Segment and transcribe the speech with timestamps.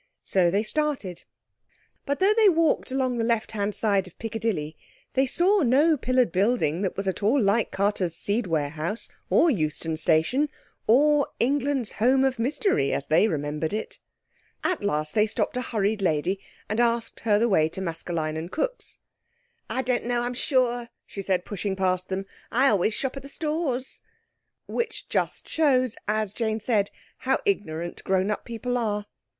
[0.23, 1.25] So they started.
[2.07, 4.75] But though they walked along the left hand side of Piccadilly
[5.13, 9.95] they saw no pillared building that was at all like Carter's seed warehouse or Euston
[9.97, 10.49] Station
[10.87, 13.99] or England's Home of Mystery as they remembered it.
[14.63, 18.51] At last they stopped a hurried lady, and asked her the way to Maskelyne and
[18.51, 18.97] Cooke's.
[19.69, 22.25] "I don't know, I'm sure," she said, pushing past them.
[22.51, 24.01] "I always shop at the Stores."
[24.65, 26.89] Which just shows, as Jane said,
[27.19, 29.05] how ignorant grown up people are.